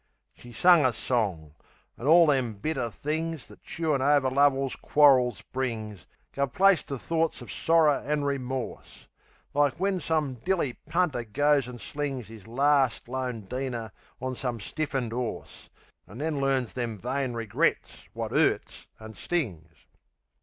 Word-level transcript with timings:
She 0.35 0.51
sung 0.51 0.83
a 0.83 0.93
song; 0.93 1.53
an' 1.95 2.07
orl 2.07 2.25
them 2.25 2.55
bitter 2.55 2.89
things 2.89 3.45
That 3.45 3.61
chewin' 3.61 4.01
over 4.01 4.31
lovers' 4.31 4.75
quarrils 4.75 5.41
brings 5.43 6.07
Guv 6.33 6.53
place 6.53 6.81
to 6.85 6.97
thorts 6.97 7.39
of 7.43 7.51
sorrer 7.51 7.97
an' 8.03 8.23
remorse. 8.23 9.07
Like 9.53 9.79
when 9.79 9.99
some 9.99 10.37
dilly 10.43 10.73
punter 10.89 11.23
goes 11.23 11.67
an' 11.69 11.77
slings 11.77 12.31
'Is 12.31 12.47
larst, 12.47 13.07
lone 13.09 13.43
deener 13.43 13.91
on 14.19 14.35
some 14.35 14.59
stiffened 14.59 15.13
'orse, 15.13 15.69
An' 16.07 16.17
learns 16.19 16.73
them 16.73 16.97
vain 16.97 17.33
regrets 17.33 18.09
wot 18.15 18.31
'urts 18.31 18.87
an' 18.99 19.13
stings. 19.13 19.85